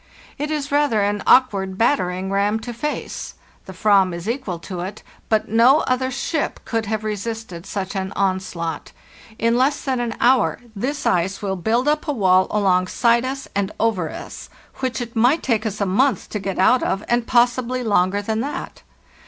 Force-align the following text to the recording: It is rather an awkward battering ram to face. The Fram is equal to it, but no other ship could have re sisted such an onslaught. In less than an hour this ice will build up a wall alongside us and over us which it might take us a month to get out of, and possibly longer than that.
It 0.39 0.49
is 0.49 0.71
rather 0.71 1.03
an 1.03 1.21
awkward 1.27 1.77
battering 1.77 2.31
ram 2.31 2.59
to 2.61 2.73
face. 2.73 3.35
The 3.67 3.73
Fram 3.73 4.15
is 4.15 4.27
equal 4.27 4.57
to 4.57 4.79
it, 4.79 5.03
but 5.29 5.47
no 5.47 5.81
other 5.81 6.09
ship 6.09 6.59
could 6.65 6.87
have 6.87 7.03
re 7.03 7.13
sisted 7.15 7.67
such 7.67 7.95
an 7.95 8.11
onslaught. 8.15 8.93
In 9.37 9.55
less 9.55 9.81
than 9.83 9.99
an 9.99 10.15
hour 10.19 10.57
this 10.75 11.05
ice 11.05 11.43
will 11.43 11.55
build 11.55 11.87
up 11.87 12.07
a 12.07 12.13
wall 12.13 12.47
alongside 12.49 13.23
us 13.25 13.47
and 13.55 13.71
over 13.79 14.09
us 14.09 14.49
which 14.77 15.01
it 15.01 15.15
might 15.15 15.43
take 15.43 15.67
us 15.67 15.79
a 15.79 15.85
month 15.85 16.29
to 16.31 16.39
get 16.39 16.57
out 16.57 16.81
of, 16.81 17.03
and 17.07 17.27
possibly 17.27 17.83
longer 17.83 18.23
than 18.23 18.39
that. 18.39 18.81